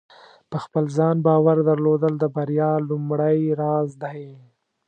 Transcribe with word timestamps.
په 0.51 0.57
خپل 0.63 0.83
ځان 0.97 1.15
باور 1.25 1.57
درلودل 1.69 2.13
د 2.19 2.25
بریا 2.35 2.71
لومړۍ 2.89 3.39
راز 3.61 3.89
دی. 4.03 4.23